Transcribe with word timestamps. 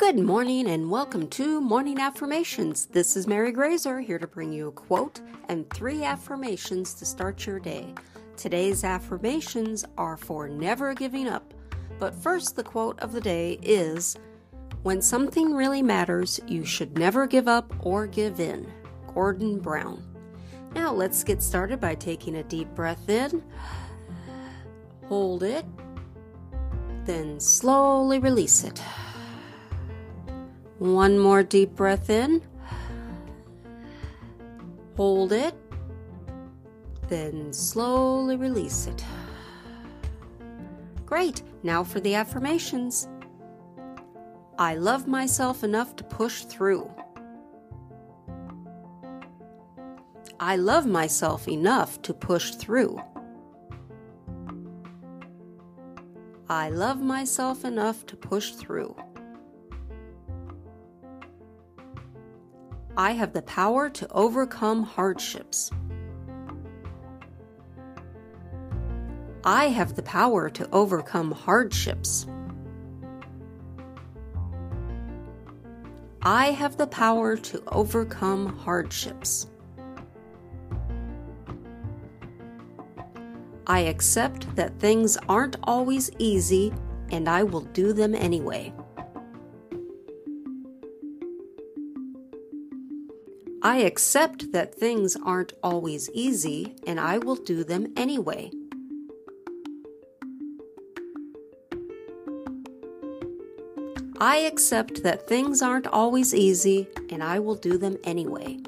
Good 0.00 0.18
morning 0.18 0.66
and 0.66 0.90
welcome 0.90 1.28
to 1.28 1.60
Morning 1.60 2.00
Affirmations. 2.00 2.86
This 2.86 3.18
is 3.18 3.26
Mary 3.26 3.52
Graser 3.52 4.00
here 4.00 4.18
to 4.18 4.26
bring 4.26 4.50
you 4.50 4.68
a 4.68 4.72
quote 4.72 5.20
and 5.50 5.68
three 5.68 6.04
affirmations 6.04 6.94
to 6.94 7.04
start 7.04 7.44
your 7.44 7.60
day. 7.60 7.92
Today's 8.34 8.82
affirmations 8.82 9.84
are 9.98 10.16
for 10.16 10.48
never 10.48 10.94
giving 10.94 11.28
up. 11.28 11.52
But 11.98 12.14
first, 12.14 12.56
the 12.56 12.62
quote 12.62 12.98
of 13.00 13.12
the 13.12 13.20
day 13.20 13.58
is 13.60 14.16
When 14.84 15.02
something 15.02 15.52
really 15.52 15.82
matters, 15.82 16.40
you 16.46 16.64
should 16.64 16.96
never 16.96 17.26
give 17.26 17.46
up 17.46 17.70
or 17.84 18.06
give 18.06 18.40
in. 18.40 18.72
Gordon 19.12 19.58
Brown. 19.58 20.02
Now 20.74 20.94
let's 20.94 21.22
get 21.22 21.42
started 21.42 21.78
by 21.78 21.94
taking 21.94 22.36
a 22.36 22.42
deep 22.44 22.74
breath 22.74 23.06
in. 23.10 23.44
Hold 25.08 25.42
it, 25.42 25.66
then 27.04 27.38
slowly 27.38 28.18
release 28.18 28.64
it. 28.64 28.80
One 30.80 31.18
more 31.18 31.42
deep 31.42 31.76
breath 31.76 32.08
in. 32.08 32.40
Hold 34.96 35.30
it. 35.30 35.54
Then 37.06 37.52
slowly 37.52 38.36
release 38.36 38.86
it. 38.86 39.04
Great. 41.04 41.42
Now 41.62 41.84
for 41.84 42.00
the 42.00 42.14
affirmations. 42.14 43.08
I 44.58 44.74
love 44.76 45.06
myself 45.06 45.62
enough 45.64 45.96
to 45.96 46.04
push 46.04 46.44
through. 46.44 46.90
I 50.40 50.56
love 50.56 50.86
myself 50.86 51.46
enough 51.46 52.00
to 52.00 52.14
push 52.14 52.52
through. 52.52 52.98
I 56.48 56.70
love 56.70 57.02
myself 57.02 57.66
enough 57.66 58.06
to 58.06 58.16
push 58.16 58.52
through. 58.52 58.96
I 62.96 63.12
have 63.12 63.32
the 63.32 63.42
power 63.42 63.88
to 63.88 64.08
overcome 64.12 64.82
hardships. 64.82 65.70
I 69.44 69.68
have 69.68 69.94
the 69.94 70.02
power 70.02 70.50
to 70.50 70.68
overcome 70.70 71.30
hardships. 71.30 72.26
I 76.22 76.50
have 76.50 76.76
the 76.76 76.86
power 76.86 77.36
to 77.36 77.62
overcome 77.68 78.58
hardships. 78.58 79.46
I 83.66 83.80
accept 83.80 84.54
that 84.56 84.78
things 84.78 85.16
aren't 85.28 85.56
always 85.62 86.10
easy 86.18 86.74
and 87.10 87.28
I 87.28 87.44
will 87.44 87.62
do 87.62 87.92
them 87.92 88.14
anyway. 88.14 88.74
I 93.62 93.78
accept 93.78 94.52
that 94.52 94.74
things 94.74 95.16
aren't 95.22 95.52
always 95.62 96.08
easy 96.14 96.76
and 96.86 96.98
I 96.98 97.18
will 97.18 97.36
do 97.36 97.62
them 97.62 97.92
anyway. 97.94 98.50
I 104.18 104.38
accept 104.38 105.02
that 105.02 105.28
things 105.28 105.60
aren't 105.60 105.86
always 105.86 106.34
easy 106.34 106.88
and 107.10 107.22
I 107.22 107.38
will 107.38 107.54
do 107.54 107.76
them 107.76 107.98
anyway. 108.02 108.58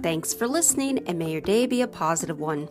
Thanks 0.00 0.32
for 0.32 0.46
listening 0.46 0.98
and 1.08 1.18
may 1.18 1.32
your 1.32 1.40
day 1.40 1.66
be 1.66 1.82
a 1.82 1.88
positive 1.88 2.38
one. 2.38 2.68